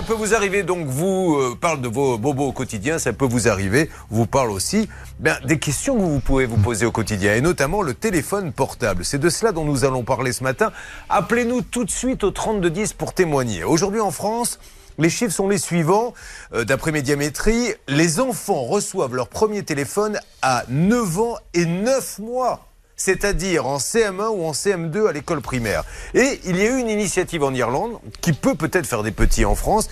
[0.00, 3.26] Ça peut vous arriver, donc vous euh, parle de vos bobos au quotidien, ça peut
[3.26, 4.88] vous arriver, vous parle aussi
[5.18, 9.04] ben, des questions que vous pouvez vous poser au quotidien, et notamment le téléphone portable.
[9.04, 10.72] C'est de cela dont nous allons parler ce matin.
[11.10, 13.62] Appelez-nous tout de suite au 3210 pour témoigner.
[13.62, 14.58] Aujourd'hui en France,
[14.96, 16.14] les chiffres sont les suivants.
[16.54, 22.69] Euh, D'après Médiamétrie, les enfants reçoivent leur premier téléphone à 9 ans et 9 mois
[23.00, 25.84] c'est-à-dire en CM1 ou en CM2 à l'école primaire.
[26.12, 29.46] Et il y a eu une initiative en Irlande qui peut peut-être faire des petits
[29.46, 29.88] en France.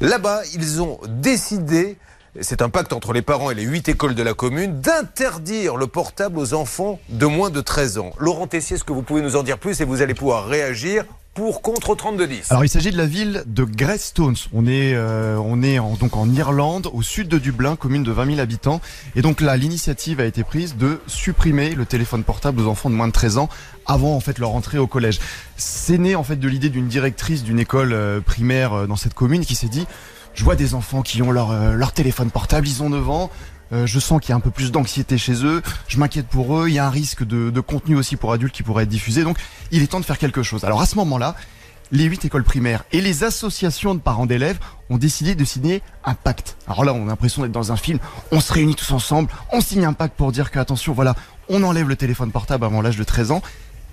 [0.00, 1.98] Là-bas, ils ont décidé
[2.40, 5.88] c'est un pacte entre les parents et les huit écoles de la commune, d'interdire le
[5.88, 8.12] portable aux enfants de moins de 13 ans.
[8.18, 11.04] Laurent Tessier, est-ce que vous pouvez nous en dire plus et vous allez pouvoir réagir
[11.34, 14.36] pour contre 32-10 Alors il s'agit de la ville de Greystones.
[14.52, 18.10] On est, euh, on est en, donc en Irlande, au sud de Dublin, commune de
[18.10, 18.80] 20 000 habitants.
[19.14, 22.94] Et donc là, l'initiative a été prise de supprimer le téléphone portable aux enfants de
[22.94, 23.48] moins de 13 ans
[23.86, 25.18] avant leur entrée au collège.
[25.56, 29.14] C'est né en fait de l'idée d'une directrice d'une école euh, primaire euh, dans cette
[29.14, 29.86] commune qui s'est dit
[30.32, 33.30] je vois des enfants qui ont leur, leur téléphone portable, ils ont 9 ans,
[33.72, 36.58] euh, je sens qu'il y a un peu plus d'anxiété chez eux, je m'inquiète pour
[36.58, 38.88] eux, il y a un risque de, de, contenu aussi pour adultes qui pourrait être
[38.88, 39.38] diffusé, donc
[39.70, 40.64] il est temps de faire quelque chose.
[40.64, 41.36] Alors à ce moment-là,
[41.92, 44.58] les huit écoles primaires et les associations de parents d'élèves
[44.90, 46.56] ont décidé de signer un pacte.
[46.66, 47.98] Alors là, on a l'impression d'être dans un film,
[48.32, 51.14] on se réunit tous ensemble, on signe un pacte pour dire que, attention, voilà,
[51.48, 53.42] on enlève le téléphone portable avant l'âge de 13 ans,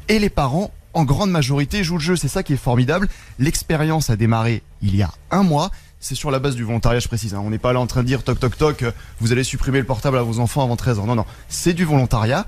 [0.09, 3.07] et les parents, en grande majorité, jouent le jeu, c'est ça qui est formidable.
[3.39, 7.07] L'expérience a démarré il y a un mois, c'est sur la base du volontariat, je
[7.07, 7.33] précise.
[7.33, 7.41] Hein.
[7.43, 8.85] On n'est pas là en train de dire toc toc toc,
[9.19, 11.05] vous allez supprimer le portable à vos enfants avant 13 ans.
[11.05, 12.45] Non, non, c'est du volontariat.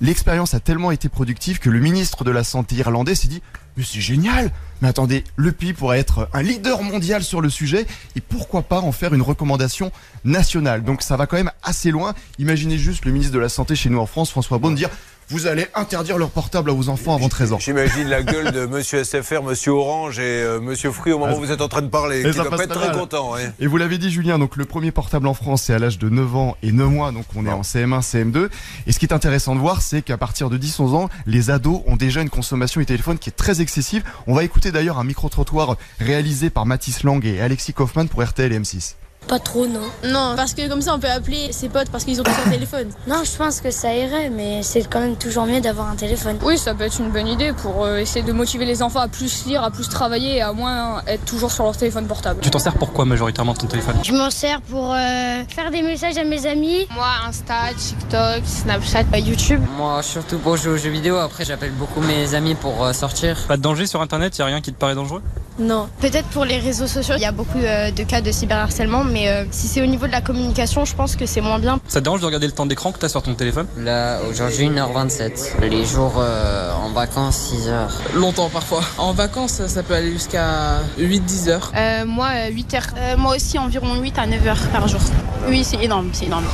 [0.00, 3.42] L'expérience a tellement été productive que le ministre de la Santé irlandais s'est dit
[3.76, 7.86] Mais c'est génial Mais attendez, le pays pourrait être un leader mondial sur le sujet
[8.16, 9.92] et pourquoi pas en faire une recommandation
[10.24, 12.14] nationale Donc ça va quand même assez loin.
[12.38, 14.88] Imaginez juste le ministre de la Santé chez nous en France, François Braun, dire
[15.30, 17.58] vous allez interdire leur portable à vos enfants avant 13 ans.
[17.58, 21.40] J'imagine la gueule de Monsieur SFR, Monsieur Orange et euh, Monsieur Free au moment où
[21.40, 22.22] vous êtes en train de parler.
[22.22, 23.32] Doit pas être très content.
[23.32, 23.50] Ouais.
[23.60, 26.08] Et vous l'avez dit, Julien, donc le premier portable en France, c'est à l'âge de
[26.08, 28.48] 9 ans et 9 mois, donc on est en CM1, CM2.
[28.86, 31.82] Et ce qui est intéressant de voir, c'est qu'à partir de 10-11 ans, les ados
[31.86, 34.02] ont déjà une consommation du téléphone qui est très excessive.
[34.26, 38.52] On va écouter d'ailleurs un micro-trottoir réalisé par Mathis Lang et Alexis Kaufmann pour RTL
[38.52, 38.94] et M6.
[39.30, 39.78] Pas trop, non.
[40.02, 42.50] Non, parce que comme ça, on peut appeler ses potes parce qu'ils ont tous un
[42.50, 42.88] téléphone.
[43.06, 46.36] Non, je pense que ça irait, mais c'est quand même toujours mieux d'avoir un téléphone.
[46.42, 49.06] Oui, ça peut être une bonne idée pour euh, essayer de motiver les enfants à
[49.06, 52.40] plus lire, à plus travailler et à moins être toujours sur leur téléphone portable.
[52.40, 53.94] Tu t'en sers pourquoi majoritairement ton téléphone?
[54.02, 56.88] Je m'en sers pour euh, faire des messages à mes amis.
[56.92, 59.62] Moi, Insta, TikTok, Snapchat, euh, YouTube.
[59.76, 61.18] Moi, surtout pour jouer aux jeux vidéo.
[61.18, 63.36] Après, j'appelle beaucoup mes amis pour euh, sortir.
[63.46, 65.22] Pas de danger sur Internet Y a rien qui te paraît dangereux?
[65.60, 65.88] Non.
[66.00, 69.28] Peut-être pour les réseaux sociaux, il y a beaucoup euh, de cas de cyberharcèlement, mais
[69.28, 71.78] euh, si c'est au niveau de la communication, je pense que c'est moins bien.
[71.86, 73.66] Ça te dérange de regarder le temps d'écran que t'as sur ton téléphone?
[73.76, 75.60] Là, aujourd'hui, 1h27.
[75.60, 78.16] Les jours euh, en vacances, 6h.
[78.18, 78.82] Longtemps parfois.
[78.98, 81.72] En vacances, ça peut aller jusqu'à 8-10 heures.
[81.76, 82.86] Euh, moi, 8 heures.
[82.96, 85.00] Euh, moi aussi, environ 8 à 9 heures par jour.
[85.48, 86.44] Oui, c'est énorme, c'est énorme.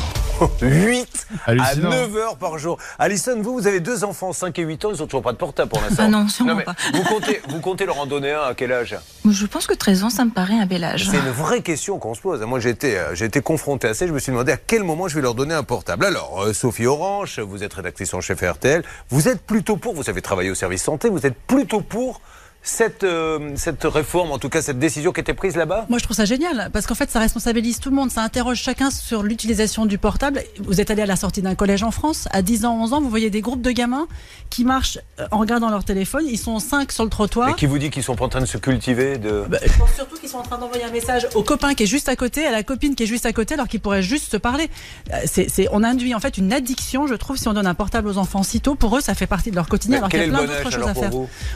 [0.60, 1.90] 8 à Hallucinant.
[1.90, 2.78] 9 heures par jour.
[2.98, 5.36] Alison, vous, vous avez deux enfants, 5 et 8 ans, ils ont toujours pas de
[5.36, 6.04] portable pour l'instant.
[6.04, 6.74] Ah non, sûrement mais pas.
[6.92, 8.96] Vous comptez, vous comptez leur en donner un à quel âge?
[9.28, 11.08] Je pense que 13 ans, ça me paraît un bel âge.
[11.10, 12.40] C'est une vraie question qu'on se pose.
[12.42, 14.06] Moi, j'ai été, euh, j'ai été confronté à ça.
[14.06, 16.04] Je me suis demandé à quel moment je vais leur donner un portable.
[16.04, 18.82] Alors, euh, Sophie Orange, vous êtes rédactrice en chef RTL.
[19.08, 22.20] Vous êtes plutôt pour, vous avez travaillé au service santé, vous êtes plutôt pour
[22.68, 25.86] cette, euh, cette réforme, en tout cas cette décision qui était prise là-bas?
[25.88, 28.10] Moi, je trouve ça génial parce qu'en fait, ça responsabilise tout le monde.
[28.10, 30.42] Ça interroge chacun sur l'utilisation du portable.
[30.58, 32.28] Vous êtes allé à la sortie d'un collège en France.
[32.32, 34.08] À 10 ans, 11 ans, vous voyez des groupes de gamins
[34.50, 36.24] qui marchent euh, en regardant leur téléphone.
[36.28, 37.50] Ils sont 5 sur le trottoir.
[37.50, 39.44] Et qui vous dit qu'ils sont pas en train de se cultiver de...
[39.48, 41.86] Bah, je pense surtout qu'ils sont en train d'envoyer un message au copain qui est
[41.86, 44.32] juste à côté, à la copine qui est juste à côté, alors qu'ils pourraient juste
[44.32, 44.68] se parler.
[45.12, 48.08] Euh, C'est, on induit en fait une addiction, je trouve, si on donne un portable
[48.08, 48.74] aux enfants si tôt.
[48.74, 50.44] Pour eux, ça fait partie de leur quotidien, Mais alors qu'il y a le plein
[50.44, 51.10] d'autres choses à faire.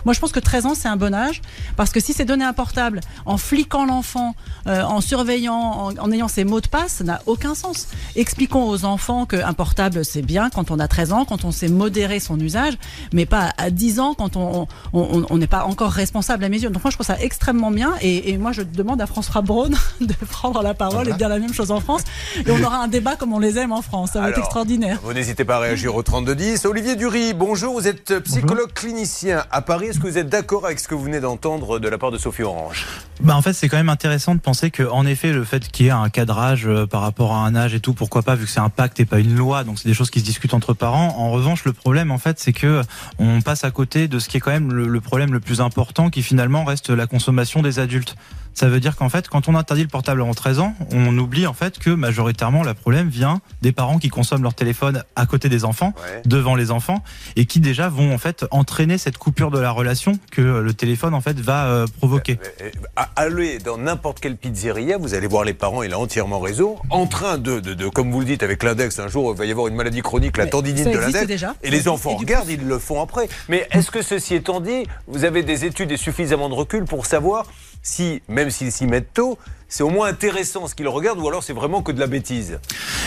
[0.04, 1.42] Moi, je pense que 13 ans, c'est un bon âge,
[1.76, 4.36] parce que si c'est donner un portable en fliquant l'enfant,
[4.68, 7.88] euh, en surveillant, en, en ayant ses mots de passe, ça n'a aucun sens.
[8.14, 11.68] Expliquons aux enfants qu'un portable, c'est bien quand on a 13 ans, quand on sait
[11.68, 12.74] modérer son usage,
[13.12, 16.48] mais pas à 10 ans quand on on- on- on n'est pas encore responsable à
[16.48, 16.70] mes yeux.
[16.70, 19.70] Donc moi, je trouve ça extrêmement bien, et, et moi, je demande à François Braun
[20.00, 22.02] de prendre la parole et de dire la même chose en France,
[22.46, 24.10] et on aura un débat comme on les aime en France.
[24.12, 24.98] Ça va être extraordinaire.
[25.02, 26.64] Vous n'hésitez pas à réagir au 3210.
[26.66, 27.72] Olivier Dury, bonjour.
[27.74, 29.86] Vous êtes psychologue clinicien à Paris.
[29.88, 32.18] Est-ce que vous êtes d'accord avec ce que vous venez d'entendre de la part de
[32.18, 32.84] Sophie Orange
[33.20, 35.86] Bah en fait, c'est quand même intéressant de penser que, en effet, le fait qu'il
[35.86, 38.44] y ait un cadrage euh, par rapport à un âge et tout, pourquoi pas, vu
[38.44, 40.52] que c'est un pacte et pas une loi, donc c'est des choses qui se discutent
[40.52, 41.14] entre parents.
[41.16, 42.82] En revanche, le problème, en fait, c'est que
[43.20, 45.60] on passe à côté de ce qui est quand même le, le problème le plus
[45.60, 48.16] important, qui finalement reste la consommation des adultes.
[48.54, 51.46] Ça veut dire qu'en fait, quand on interdit le portable avant 13 ans, on oublie
[51.46, 55.48] en fait que majoritairement le problème vient des parents qui consomment leur téléphone à côté
[55.48, 56.22] des enfants, Ouais.
[56.26, 57.02] devant les enfants,
[57.36, 61.14] et qui déjà vont en fait entraîner cette coupure de la relation que le téléphone
[61.14, 62.38] en fait va euh, provoquer.
[62.60, 66.40] Euh, euh, Allez dans n'importe quelle pizzeria, vous allez voir les parents, il a entièrement
[66.40, 69.38] raison, en train de, de, de comme vous le dites avec l'index, un jour il
[69.38, 71.54] va y avoir une maladie chronique, la Mais tendinite de l'index, déjà.
[71.62, 73.28] et les enfants et regardent, ils le font après.
[73.48, 77.06] Mais est-ce que ceci étant dit, vous avez des études et suffisamment de recul pour
[77.06, 77.46] savoir
[77.82, 79.38] si, même s'ils s'y mettent tôt,
[79.70, 82.58] c'est au moins intéressant ce qu'ils regardent ou alors c'est vraiment que de la bêtise.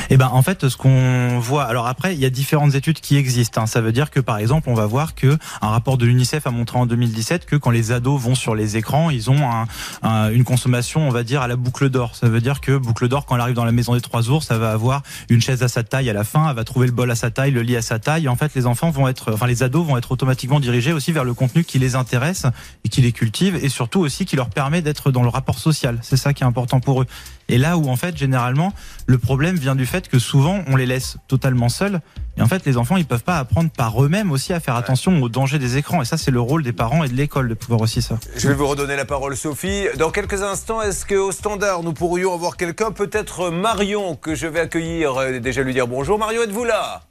[0.10, 3.16] Eh ben en fait ce qu'on voit alors après il y a différentes études qui
[3.18, 3.66] existent hein.
[3.68, 6.52] ça veut dire que par exemple on va voir que un rapport de l'UNICEF a
[6.52, 9.68] montré en 2017 que quand les ados vont sur les écrans ils ont un,
[10.02, 12.16] un- une consommation on va dire à la boucle d'or.
[12.16, 14.46] Ça veut dire que boucle d'or quand elle arrive dans la maison des trois ours
[14.48, 16.94] ça va avoir une chaise à sa taille à la fin elle va trouver le
[16.94, 19.34] bol à sa taille le lit à sa taille en fait les enfants vont être
[19.34, 22.46] enfin les ados vont être automatiquement dirigés aussi vers le contenu qui les intéresse
[22.86, 25.98] et qui les cultive et surtout aussi qui leur permet d'être dans le rapport social.
[26.02, 27.06] C'est ça qui est important pour eux
[27.50, 28.74] et là où en fait généralement
[29.06, 32.02] le problème vient du fait que souvent on les laisse totalement seuls
[32.38, 35.22] et en fait les enfants ils peuvent pas apprendre par eux-mêmes aussi à faire attention
[35.22, 37.54] aux dangers des écrans et ça c'est le rôle des parents et de l'école de
[37.54, 38.18] pouvoir aussi ça.
[38.36, 39.86] Je vais vous redonner la parole, Sophie.
[39.98, 44.62] Dans quelques instants, est-ce qu'au standard, nous pourrions avoir quelqu'un, peut-être Marion, que je vais
[44.62, 46.18] accueillir, euh, déjà lui dire bonjour.
[46.18, 47.02] Marion, êtes-vous là?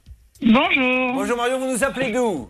[0.41, 1.13] Bonjour.
[1.13, 2.49] Bonjour Marion, vous nous appelez d'où?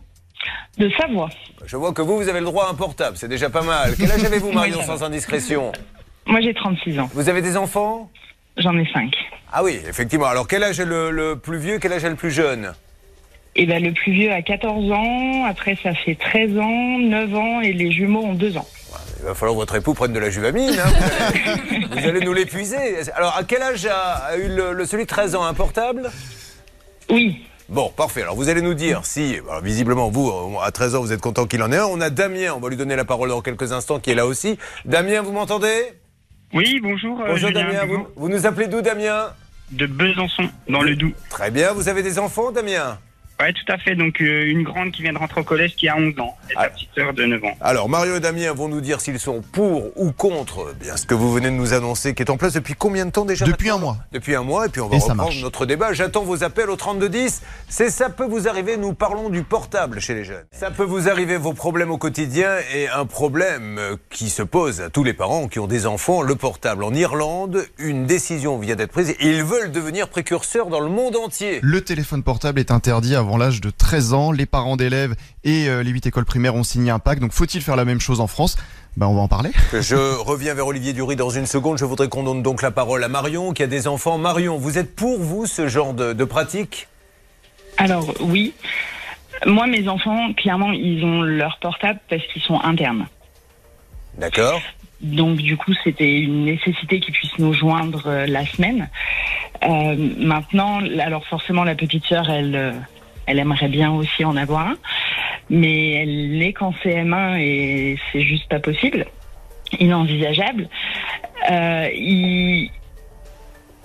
[0.78, 1.30] De Savoie.
[1.66, 3.96] Je vois que vous, vous avez le droit à un portable, c'est déjà pas mal.
[3.98, 5.72] Quel âge avez-vous, Marion, sans indiscrétion?
[6.26, 7.10] Moi, j'ai 36 ans.
[7.14, 8.10] Vous avez des enfants?
[8.58, 9.12] J'en ai 5.
[9.52, 10.26] Ah oui, effectivement.
[10.28, 12.74] Alors, quel âge est le, le plus vieux, quel âge est le plus jeune?
[13.56, 15.46] Et ben, le plus vieux a 14 ans.
[15.46, 18.68] Après, ça fait 13 ans, 9 ans et les jumeaux ont 2 ans.
[19.20, 20.72] Il va falloir que votre époux prenne de la juvamine.
[20.80, 20.92] hein.
[20.92, 22.78] Vous, allez, vous allez nous l'épuiser.
[23.16, 23.96] Alors, à quel âge a,
[24.30, 26.10] a eu le, le- celui de 13 ans un portable?
[27.10, 27.44] Oui.
[27.70, 28.22] Bon, parfait.
[28.24, 30.32] Alors, vous allez nous dire si, alors, visiblement, vous,
[30.62, 31.86] à 13 ans, vous êtes content qu'il en ait un.
[31.86, 34.26] On a Damien, on va lui donner la parole dans quelques instants, qui est là
[34.26, 34.58] aussi.
[34.86, 35.94] Damien, vous m'entendez?
[36.54, 37.20] Oui, bonjour.
[37.22, 39.28] euh, Bonjour Julien, Damien, vous, vous nous appelez d'où Damien?
[39.72, 41.14] De Besançon, dans le Doubs.
[41.30, 43.00] Très bien, vous avez des enfants, Damien?
[43.44, 43.96] Ouais, tout à fait.
[43.96, 46.36] Donc, euh, une grande qui vient de rentrer au collège qui a 11 ans.
[46.50, 46.64] Et Ah.
[46.64, 47.58] sa petite sœur de 9 ans.
[47.60, 51.06] Alors, Mario et Damien vont nous dire s'ils sont pour ou contre eh bien, ce
[51.06, 53.46] que vous venez de nous annoncer, qui est en place depuis combien de temps déjà
[53.46, 53.98] Depuis un mois.
[54.14, 55.92] Depuis un mois, et puis on va Et reprendre notre débat.
[55.92, 57.42] J'attends vos appels au 3210.
[57.68, 60.46] C'est ça peut vous arriver, nous parlons du portable chez les jeunes.
[60.54, 63.80] Ça peut vous arriver vos problèmes au quotidien et un problème
[64.10, 66.84] qui se pose à tous les parents qui ont des enfants, le portable.
[66.86, 69.16] En Irlande, une décision vient d'être prise.
[69.20, 71.60] Ils veulent devenir précurseurs dans le monde entier.
[71.62, 74.32] Le téléphone portable est interdit avant l'âge de 13 ans.
[74.32, 77.22] Les parents d'élèves et euh, les 8 écoles primaires ont signé un pacte.
[77.22, 78.58] Donc faut-il faire la même chose en France?
[78.98, 79.52] Ben, On va en parler.
[79.74, 81.78] Je reviens vers Olivier Dury dans une seconde.
[81.78, 84.18] Je voudrais qu'on donne donc la parole à Marion qui a des enfants.
[84.18, 86.88] Marion, vous êtes pour vous ce genre de, de pratique?
[87.78, 88.54] Alors, oui.
[89.46, 93.08] Moi, mes enfants, clairement, ils ont leur portable parce qu'ils sont internes.
[94.18, 94.62] D'accord
[95.02, 98.90] Donc, du coup, c'était une nécessité qu'ils puissent nous joindre euh, la semaine.
[99.64, 102.72] Euh, maintenant, alors forcément, la petite sœur, elle, euh,
[103.26, 104.76] elle aimerait bien aussi en avoir un,
[105.50, 109.06] mais elle est qu'en CM1 et c'est juste pas possible,
[109.80, 110.70] inenvisageable.
[111.52, 112.70] Euh, ils,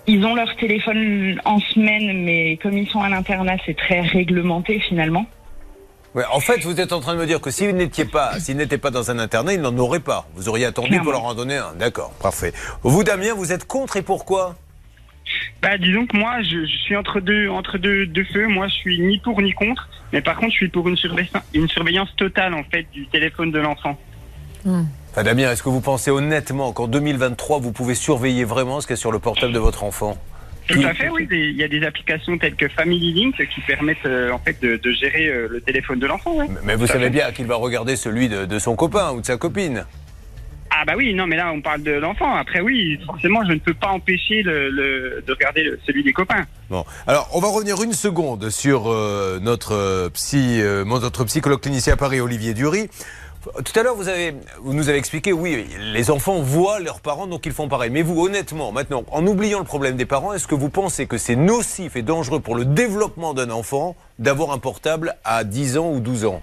[0.07, 4.81] ils ont leur téléphone en semaine, mais comme ils sont à l'internat, c'est très réglementé
[4.81, 5.27] finalement.
[6.15, 8.57] Ouais, En fait, vous êtes en train de me dire que s'ils n'étaient pas, s'ils
[8.57, 10.27] n'étaient pas dans un internat, ils n'en auraient pas.
[10.35, 11.75] Vous auriez attendu pour leur en donner un.
[11.79, 12.53] D'accord, parfait.
[12.83, 14.57] Vous, Damien, vous êtes contre et pourquoi?
[15.63, 18.47] Bah, disons que moi, je, je suis entre deux, entre deux, deux feux.
[18.47, 19.89] Moi, je suis ni pour ni contre.
[20.13, 23.51] Mais par contre, je suis pour une, surveillance- une surveillance totale, en fait, du téléphone
[23.51, 23.99] de l'enfant.
[24.67, 28.95] Enfin, Damien, est-ce que vous pensez honnêtement qu'en 2023, vous pouvez surveiller vraiment ce qu'il
[28.95, 30.17] y a sur le portable de votre enfant?
[30.67, 31.27] Tout à fait, oui.
[31.31, 34.77] Il y a des applications telles que Family Link qui permettent, euh, en fait, de,
[34.77, 36.47] de gérer euh, le téléphone de l'enfant, ouais.
[36.65, 39.39] Mais vous savez bien qu'il va regarder celui de, de son copain ou de sa
[39.39, 39.87] copine.
[40.71, 42.35] Ah bah oui, non, mais là on parle de l'enfant.
[42.35, 46.45] Après oui, forcément, je ne peux pas empêcher de regarder celui des copains.
[46.71, 50.85] Bon, alors on va revenir une seconde sur euh, notre euh, psy, euh,
[51.27, 52.91] psychologue clinicien à Paris, Olivier Dury.
[53.65, 54.05] Tout à l'heure, vous
[54.61, 57.89] vous nous avez expliqué, oui, les enfants voient leurs parents, donc ils font pareil.
[57.89, 61.17] Mais vous, honnêtement, maintenant, en oubliant le problème des parents, est-ce que vous pensez que
[61.17, 65.91] c'est nocif et dangereux pour le développement d'un enfant d'avoir un portable à 10 ans
[65.91, 66.43] ou 12 ans?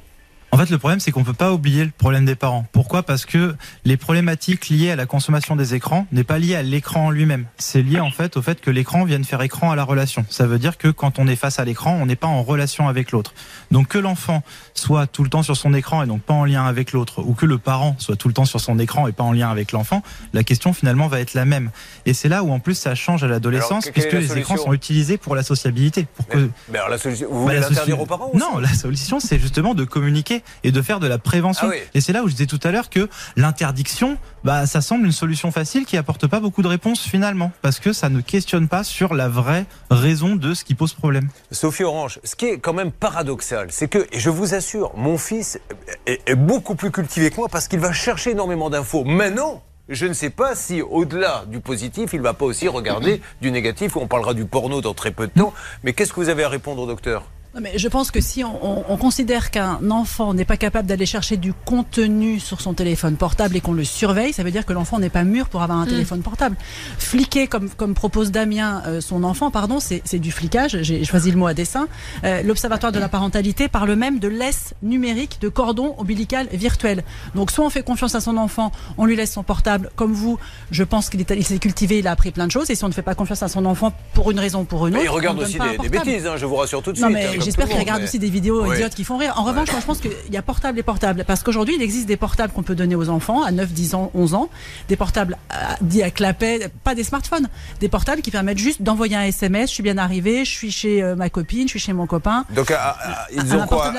[0.55, 2.65] En fait, le problème, c'est qu'on peut pas oublier le problème des parents.
[2.71, 3.03] Pourquoi?
[3.03, 7.07] Parce que les problématiques liées à la consommation des écrans n'est pas liée à l'écran
[7.07, 7.45] en lui-même.
[7.57, 10.25] C'est lié en fait au fait que l'écran vienne faire écran à la relation.
[10.29, 12.87] Ça veut dire que quand on est face à l'écran, on n'est pas en relation
[12.87, 13.33] avec l'autre.
[13.69, 14.43] Donc que l'enfant
[14.73, 17.33] soit tout le temps sur son écran et donc pas en lien avec l'autre, ou
[17.33, 19.73] que le parent soit tout le temps sur son écran et pas en lien avec
[19.73, 21.69] l'enfant, la question finalement va être la même.
[22.05, 25.17] Et c'est là où en plus ça change à l'adolescence, puisque les écrans sont utilisés
[25.17, 26.07] pour la sociabilité.
[26.15, 28.73] Pour que Mais alors la solution, vous bah, voulez l'interdire soci- aux parents Non, la
[28.73, 31.67] solution, c'est justement de communiquer et de faire de la prévention.
[31.67, 31.79] Ah oui.
[31.93, 35.11] Et c'est là où je disais tout à l'heure que l'interdiction, bah, ça semble une
[35.11, 38.83] solution facile qui apporte pas beaucoup de réponses finalement, parce que ça ne questionne pas
[38.83, 41.29] sur la vraie raison de ce qui pose problème.
[41.51, 45.17] Sophie Orange, ce qui est quand même paradoxal, c'est que, et je vous assure, mon
[45.17, 45.59] fils
[46.05, 49.03] est, est beaucoup plus cultivé que moi parce qu'il va chercher énormément d'infos.
[49.03, 53.51] Maintenant, je ne sais pas si, au-delà du positif, il va pas aussi regarder du
[53.51, 55.53] négatif, où on parlera du porno dans très peu de temps.
[55.83, 57.29] Mais qu'est-ce que vous avez à répondre au docteur?
[57.55, 60.89] Non, mais je pense que si on, on- on considère qu'un enfant n'est pas capable
[60.89, 64.65] d'aller chercher du contenu sur son téléphone portable et qu'on le surveille, ça veut dire
[64.65, 65.89] que l'enfant n'est pas mûr pour avoir un Mm.
[65.89, 66.57] téléphone portable.
[66.97, 70.79] Fliquer, comme, comme propose Damien, euh, son enfant, pardon, c'est c'est du flicage.
[70.81, 71.87] J'ai choisi le mot à dessein.
[72.25, 77.05] Euh, L'Observatoire de la parentalité parle même de laisse numérique, de cordon ombilical virtuel.
[77.35, 79.91] Donc soit on fait confiance à son enfant, on lui laisse son portable.
[79.95, 80.37] Comme vous,
[80.71, 82.69] je pense qu'il est- il s'est cultivé, il a appris plein de choses.
[82.69, 84.87] Et si on ne fait pas confiance à son enfant pour une raison ou pour
[84.87, 86.91] une autre, Il regarde on ne donne aussi des, bêtises, hein, je vous rassure tout
[86.91, 87.17] de Non, suite.
[87.17, 89.17] mais hein, j'espère tout le qu'il monde, regarde mais- aussi des vidéos idiotes qui font
[89.17, 89.33] rire.
[89.37, 91.23] En revanche, moi, je pense qu'il y a portable et portable.
[91.25, 94.11] Parce qu'aujourd'hui, il existe des portables qu'on peut donner aux enfants à 9, 10 ans,
[94.13, 94.49] 11 ans.
[94.89, 97.47] Des portables à- dits à clapet, pas des smartphones.
[97.79, 99.69] Des portables qui permettent juste d'envoyer un SMS.
[99.69, 102.45] Je suis bien arrivé, je suis chez euh, ma copine, je suis chez mon copain.
[102.55, 103.91] Donc, ah, ah, ils Un ont quoi à.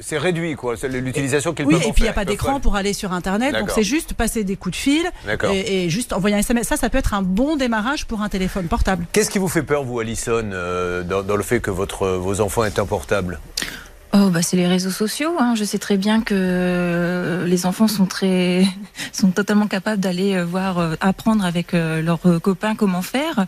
[0.00, 0.76] C'est réduit, quoi.
[0.76, 2.92] C'est l'utilisation qu'ils Oui, peuvent et en puis il n'y a pas d'écran pour aller
[2.92, 3.54] sur Internet.
[3.54, 5.10] Donc c'est juste passer des coups de fil
[5.52, 6.66] et, et juste envoyer un SMS.
[6.68, 9.06] Ça, ça peut être un bon démarrage pour un téléphone portable.
[9.12, 12.40] Qu'est-ce qui vous fait peur, vous, Alison, euh, dans, dans le fait que votre, vos
[12.40, 13.38] enfants aient portable
[14.14, 15.32] Oh, bah, c'est les réseaux sociaux.
[15.38, 15.54] Hein.
[15.56, 18.66] Je sais très bien que euh, les enfants sont très,
[19.12, 23.46] sont totalement capables d'aller euh, voir, euh, apprendre avec leurs copains comment faire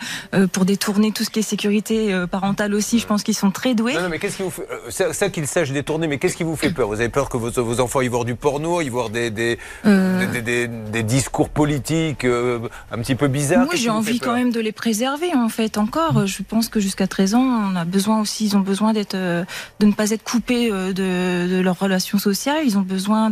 [0.53, 2.99] pour détourner tout ce qui est sécurité parentale aussi.
[2.99, 3.95] Je pense qu'ils sont très doués.
[3.95, 4.67] Non, non, mais qu'est-ce qui vous fait.
[4.89, 6.89] ça, ça qu'ils sachent détourner, mais qu'est-ce qui vous fait peur?
[6.89, 9.59] Vous avez peur que vos, vos enfants y voient du porno, y voient des, des,
[9.85, 10.27] Euh.
[10.33, 13.67] des, des- des- des discours politiques un petit peu bizarres?
[13.67, 16.27] Moi, j'ai envie quand même de les préserver, en fait, encore.
[16.27, 19.45] Je pense que jusqu'à 13 ans, on a besoin aussi, ils ont besoin d'être, de
[19.87, 22.63] ne pas être coupés euh, de, de leurs relations sociales.
[22.65, 23.31] Ils ont besoin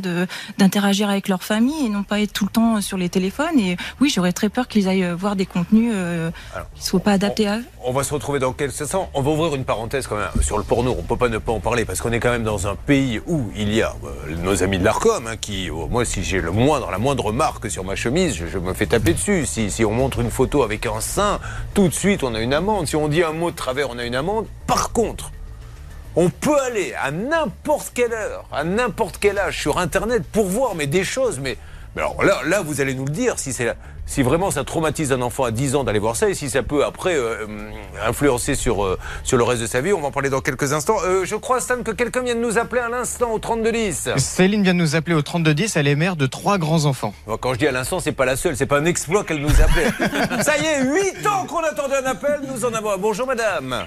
[0.59, 3.59] d'interagir avec leur famille et non pas être tout le temps sur les téléphones.
[3.59, 6.31] Et oui, j'aurais très peur qu'ils aillent voir des contenus euh,
[6.75, 7.65] qui ne soient pas adaptés à eux.
[7.85, 9.11] On va se retrouver dans quelques instants.
[9.15, 10.95] On va ouvrir une parenthèse quand même sur le porno.
[10.99, 13.21] On peut pas ne pas en parler parce qu'on est quand même dans un pays
[13.27, 16.51] où il y a euh, nos amis de l'Arcom hein, qui, moi, si j'ai le
[16.51, 19.47] moindre, la moindre marque sur ma chemise, je, je me fais taper dessus.
[19.47, 21.41] Si, si on montre une photo avec un sein,
[21.75, 22.87] tout de suite on a une amende.
[22.87, 24.47] Si on dit un mot de travers, on a une amende.
[24.67, 25.33] Par contre,
[26.17, 30.75] on peut aller à n'importe quelle heure, à n'importe quel âge sur Internet pour voir
[30.75, 31.41] mais des choses.
[31.41, 31.57] Mais,
[31.97, 33.53] mais alors là, là, vous allez nous le dire si
[34.05, 36.63] si vraiment ça traumatise un enfant à 10 ans d'aller voir ça et si ça
[36.63, 37.47] peut après euh,
[38.05, 39.93] influencer sur, euh, sur le reste de sa vie.
[39.93, 40.97] On va en parler dans quelques instants.
[41.05, 44.11] Euh, je crois, Stan, que quelqu'un vient de nous appeler à l'instant au 3210.
[44.17, 47.15] Céline vient de nous appeler au 3210, elle est mère de trois grands-enfants.
[47.27, 49.41] Bon, Quand je dis à l'instant, c'est pas la seule, c'est pas un exploit qu'elle
[49.41, 50.43] nous appelait.
[50.43, 52.99] ça y est, 8 ans qu'on attendait un appel, nous en avons un.
[52.99, 53.87] Bonjour madame.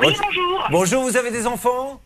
[0.00, 0.68] Oui, bonjour.
[0.70, 2.00] Bonjour, vous avez des enfants?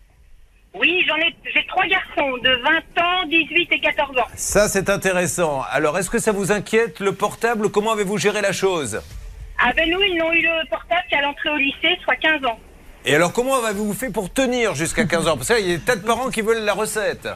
[0.74, 2.50] Oui, j'en ai, j'ai trois garçons de
[2.96, 4.26] 20 ans, 18 et 14 ans.
[4.34, 5.62] Ça, c'est intéressant.
[5.70, 7.70] Alors, est-ce que ça vous inquiète, le portable?
[7.70, 9.00] Comment avez-vous géré la chose?
[9.60, 12.58] Ah ben nous, ils n'ont eu le portable qu'à l'entrée au lycée, soit 15 ans.
[13.04, 15.36] Et alors, comment avez-vous fait pour tenir jusqu'à 15 ans?
[15.36, 17.28] Parce qu'il y a des tas de parents qui veulent la recette.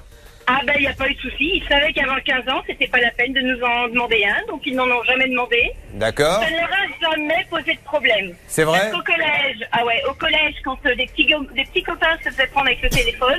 [0.51, 2.87] Ah ben il n'y a pas eu de souci, ils savaient qu'avant 15 ans, c'était
[2.87, 5.73] pas la peine de nous en demander un, donc ils n'en ont jamais demandé.
[5.93, 8.35] D'accord Ça ne leur a jamais posé de problème.
[8.47, 11.65] C'est vrai Parce qu'au collège, ah ouais, au collège, quand euh, des, petits, go- des
[11.65, 13.39] petits copains se faisaient prendre avec le téléphone,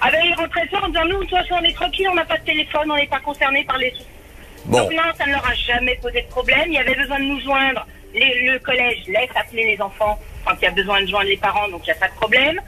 [0.00, 2.14] ah ben ils rentraient soir en disant nous, de toute façon, on est tranquille, on
[2.14, 3.92] n'a pas de téléphone, on n'est pas concerné par les
[4.64, 4.78] Bon.
[4.80, 6.64] Donc non, ça ne leur a jamais posé de problème.
[6.68, 7.86] Il y avait besoin de nous joindre.
[8.14, 11.36] Les- le collège laisse appeler les enfants quand il y a besoin de joindre les
[11.36, 12.60] parents, donc il n'y a pas de problème.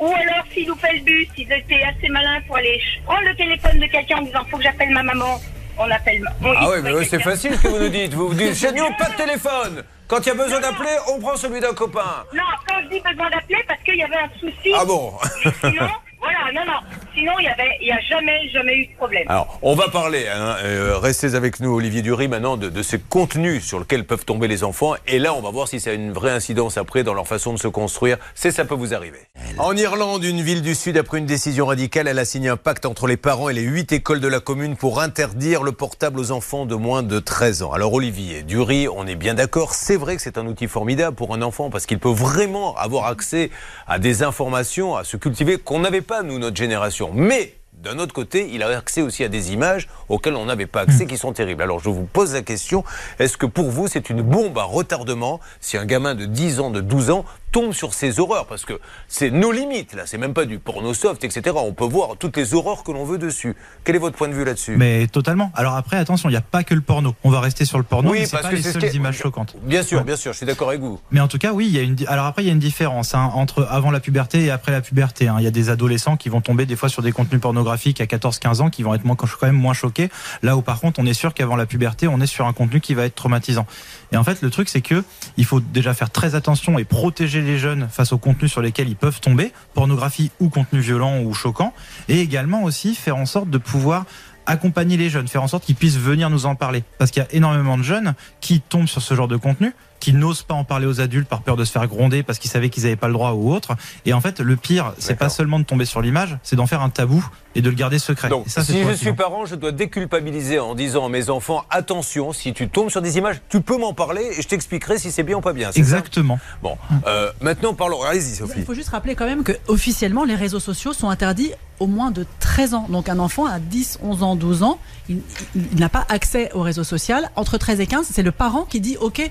[0.00, 3.78] Ou alors, s'ils loupaient le bus, ils étaient assez malins pour aller prendre le téléphone
[3.80, 5.40] de quelqu'un en disant faut que j'appelle ma maman.
[5.78, 6.20] On appelle.
[6.22, 8.12] ma- on- Ah oui, mais c'est facile ce que vous nous dites.
[8.14, 9.84] Vous vous dites, chez nous, pas de téléphone.
[10.08, 12.24] Quand il y a besoin d'appeler, on prend celui d'un copain.
[12.34, 14.72] Non, quand je dis besoin d'appeler, parce qu'il y avait un souci.
[14.76, 15.12] Ah bon
[15.60, 15.88] sinon,
[16.20, 16.80] voilà, non, non.
[17.18, 19.24] Sinon, il y avait, il y a jamais, jamais eu de problème.
[19.26, 23.00] Alors, on va parler, hein, euh, restez avec nous, Olivier Dury, maintenant, de, de ces
[23.00, 24.94] contenus sur lesquels peuvent tomber les enfants.
[25.08, 27.52] Et là, on va voir si ça a une vraie incidence après dans leur façon
[27.52, 28.18] de se construire.
[28.36, 29.18] C'est ça peut vous arriver.
[29.58, 32.86] En Irlande, une ville du Sud, après une décision radicale, elle a signé un pacte
[32.86, 36.30] entre les parents et les huit écoles de la commune pour interdire le portable aux
[36.30, 37.72] enfants de moins de 13 ans.
[37.72, 39.74] Alors, Olivier Dury, on est bien d'accord.
[39.74, 43.06] C'est vrai que c'est un outil formidable pour un enfant parce qu'il peut vraiment avoir
[43.06, 43.50] accès
[43.88, 47.07] à des informations, à se cultiver qu'on n'avait pas, nous, notre génération.
[47.14, 50.80] Mais d'un autre côté, il a accès aussi à des images auxquelles on n'avait pas
[50.80, 51.62] accès, qui sont terribles.
[51.62, 52.82] Alors je vous pose la question,
[53.18, 56.70] est-ce que pour vous c'est une bombe à retardement si un gamin de 10 ans,
[56.70, 58.78] de 12 ans tombe sur ces horreurs parce que
[59.08, 61.56] c'est nos limites là, c'est même pas du porno soft, etc.
[61.58, 63.56] On peut voir toutes les horreurs que l'on veut dessus.
[63.84, 64.76] Quel est votre point de vue là-dessus?
[64.76, 65.50] Mais totalement.
[65.54, 67.14] Alors après, attention, il n'y a pas que le porno.
[67.24, 68.90] On va rester sur le porno, Oui, mais c'est parce pas que les ce seules
[68.90, 69.54] qui images choquantes.
[69.62, 70.04] Bien sûr, Ouais.
[70.04, 71.00] bien sûr, je suis d'accord avec vous.
[71.10, 71.96] Mais en tout cas, oui, il y a une.
[72.06, 74.80] Alors après, il y a une différence hein, entre avant la puberté et après la
[74.80, 75.28] puberté.
[75.28, 75.36] hein.
[75.38, 78.04] Il y a des adolescents qui vont tomber des fois sur des contenus pornographiques à
[78.04, 80.10] 14-15 ans qui vont être moins, quand même moins choqués.
[80.42, 82.80] Là où par contre, on est sûr qu'avant la puberté, on est sur un contenu
[82.80, 83.66] qui va être traumatisant.
[84.12, 85.02] Et en fait, le truc, c'est que
[85.36, 88.88] il faut déjà faire très attention et protéger les jeunes face aux contenus sur lesquels
[88.88, 91.72] ils peuvent tomber, pornographie ou contenu violent ou choquant,
[92.08, 94.04] et également aussi faire en sorte de pouvoir
[94.46, 96.82] accompagner les jeunes, faire en sorte qu'ils puissent venir nous en parler.
[96.96, 100.12] Parce qu'il y a énormément de jeunes qui tombent sur ce genre de contenu, qui
[100.12, 102.68] n'osent pas en parler aux adultes par peur de se faire gronder parce qu'ils savaient
[102.70, 103.76] qu'ils n'avaient pas le droit ou autre.
[104.06, 106.82] Et en fait, le pire, c'est pas seulement de tomber sur l'image, c'est d'en faire
[106.82, 107.24] un tabou
[107.54, 108.28] et de le garder secret.
[108.28, 112.32] Donc, ça, si je suis parent, je dois déculpabiliser en disant à mes enfants attention,
[112.32, 115.22] si tu tombes sur des images, tu peux m'en parler et je t'expliquerai si c'est
[115.24, 115.70] bien ou pas bien.
[115.74, 116.38] Exactement.
[116.62, 116.76] Bon,
[117.06, 118.02] euh, maintenant parlons.
[118.02, 118.54] Allez-y, Sophie.
[118.58, 121.50] Il faut juste rappeler quand même que officiellement les réseaux sociaux sont interdits
[121.80, 122.86] au moins de 13 ans.
[122.88, 124.78] Donc un enfant à 10, 11 ans, 12 ans,
[125.08, 125.20] il,
[125.54, 127.30] il- il n'a pas accès au réseau social.
[127.36, 129.28] Entre 13 et 15, c'est le parent qui dit OK.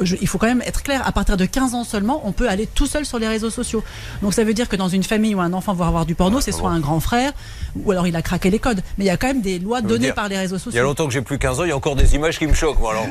[0.00, 2.48] Je- il faut quand même être clair, à partir de 15 ans seulement, on peut
[2.48, 3.84] aller tout seul sur les réseaux sociaux.
[4.22, 6.40] Donc ça veut dire que dans une famille où un enfant va avoir du porno,
[6.40, 7.32] c'est soit un grand frère,
[7.76, 8.82] ou alors il a craqué les codes.
[8.96, 10.62] Mais il y a quand même des lois données dire, par les réseaux Il y
[10.62, 10.82] a sociaux.
[10.84, 12.78] longtemps que j'ai plus 15 ans, il y a encore des images qui me choquent.
[12.80, 13.06] moi, alors,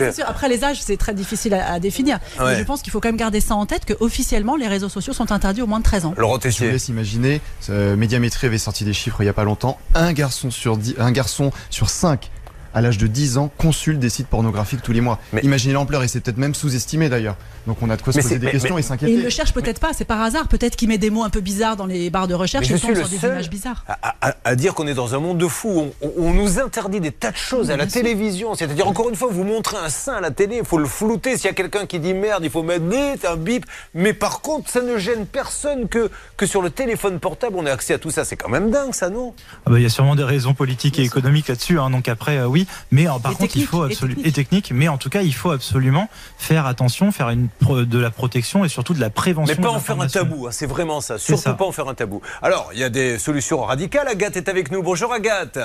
[0.00, 0.24] euh, sûr.
[0.28, 2.18] Après les âges, c'est très difficile à, à définir.
[2.38, 2.52] Ouais.
[2.52, 4.88] Mais je pense qu'il faut quand même garder ça en tête que officiellement les réseaux
[4.90, 6.14] sociaux sont interdits au moins de 13 ans.
[6.18, 7.40] Laurent Je vous laisse imaginer,
[7.70, 9.78] euh, Médiamétrie avait sorti des chiffres il y a pas longtemps.
[9.94, 12.30] Un garçon sur dix- un garçon sur 5
[12.78, 15.18] à l'âge de 10 ans consulte des sites pornographiques tous les mois.
[15.42, 17.36] Imaginez l'ampleur et c'est peut-être même sous-estimé d'ailleurs.
[17.66, 19.12] Donc on a de quoi se poser des mais- questions mais- et Et s'inquiéter.
[19.12, 20.48] il le cherche peut-être pas, c'est par hasard.
[20.48, 22.74] Peut-être qu'il met des mots un peu bizarres dans les barres de recherche Mais je
[22.74, 23.84] et suis tombe le sur des seul images bizarres.
[23.88, 25.92] à, à- à dire qu'on est dans un monde de fous.
[26.00, 28.54] On, on- on nous interdit des tas de choses à la télévision.
[28.54, 31.36] C'est-à-dire, encore une fois, vous montrez un sein à la télé, il faut le flouter.
[31.36, 32.84] S'il y a quelqu'un qui dit merde, il faut mettre
[33.28, 33.66] un bip.
[33.94, 37.70] Mais par contre, ça ne gêne personne que, que sur le téléphone portable, on ait
[37.70, 38.24] accès à tout ça.
[38.24, 39.34] C'est quand même dingue, ça, non?
[39.66, 42.38] Ah bah, il y a sûrement des raisons politiques et économiques là-dessus, hein, donc après
[42.38, 45.10] euh, oui, mais euh, par Et contre il faut absolument et technique, mais en tout
[45.10, 46.08] cas il faut absolument
[46.38, 49.54] faire attention, faire une de la protection et surtout de la prévention.
[49.56, 51.18] Mais pas en faire un tabou, hein, c'est vraiment ça.
[51.18, 51.54] Surtout ça.
[51.54, 52.20] pas en faire un tabou.
[52.42, 54.08] Alors, il y a des solutions radicales.
[54.08, 54.82] Agathe est avec nous.
[54.82, 55.58] Bonjour Agathe.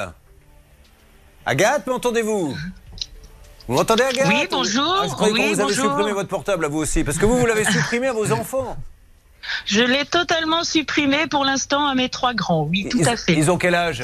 [1.46, 2.56] Agathe, m'entendez-vous?
[3.68, 4.28] Vous m'entendez Agathe?
[4.28, 5.00] Oui, bonjour.
[5.02, 5.86] Ah, je croyais Oui, qu'on vous bonjour.
[5.86, 7.04] supprimé votre portable à vous aussi.
[7.04, 8.78] Parce que vous, vous l'avez supprimé à vos enfants.
[9.66, 12.64] Je l'ai totalement supprimé pour l'instant à mes trois grands.
[12.64, 13.34] Oui, tout Ils, à fait.
[13.34, 14.04] ils ont quel âge?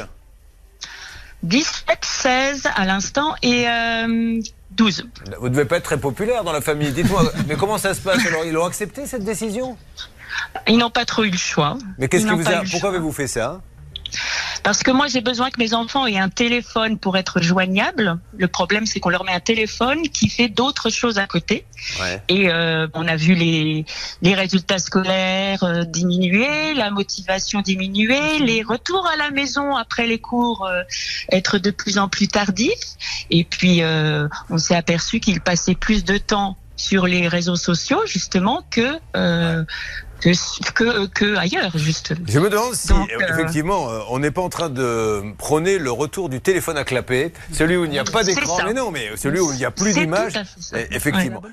[1.44, 4.42] 17, 16 à l'instant et euh,
[4.72, 5.08] 12.
[5.40, 6.92] Vous devez pas être très populaire dans la famille.
[6.92, 9.78] Dites-moi, mais comment ça se passe Alors, ils ont accepté cette décision?
[10.68, 11.78] Ils n'ont pas trop eu le choix.
[11.98, 13.62] Mais qu'est-ce qui vous a Pourquoi avez-vous fait ça?
[14.64, 18.20] Parce que moi, j'ai besoin que mes enfants aient un téléphone pour être joignables.
[18.38, 21.66] Le problème, c'est qu'on leur met un téléphone qui fait d'autres choses à côté.
[22.00, 22.22] Ouais.
[22.28, 23.86] Et euh, on a vu les,
[24.22, 30.20] les résultats scolaires euh, diminuer, la motivation diminuer, les retours à la maison après les
[30.20, 30.84] cours euh,
[31.32, 32.70] être de plus en plus tardifs.
[33.32, 33.82] Et puis,
[34.50, 38.98] on s'est aperçu qu'ils passaient plus de temps sur les réseaux sociaux, justement, que...
[39.16, 39.64] Euh,
[40.22, 42.26] que, que, que ailleurs, justement.
[42.28, 45.78] Je me demande si, Donc, euh, effectivement, euh, on n'est pas en train de prôner
[45.78, 48.60] le retour du téléphone à clapper, celui où il n'y a pas d'écran.
[48.66, 50.44] Mais non, mais celui où il n'y a plus ça.
[50.76, 51.42] Eh, Effectivement.
[51.42, 51.50] Ouais.